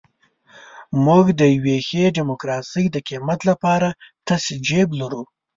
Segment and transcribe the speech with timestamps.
[1.05, 3.89] موږ د یوې ښې ډیموکراسۍ د قیمت لپاره
[4.27, 5.23] تش جیب لرو.